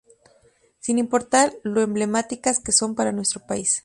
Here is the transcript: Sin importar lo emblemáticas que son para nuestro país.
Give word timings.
Sin 0.79 0.97
importar 0.97 1.53
lo 1.61 1.79
emblemáticas 1.79 2.57
que 2.59 2.71
son 2.71 2.95
para 2.95 3.11
nuestro 3.11 3.45
país. 3.45 3.79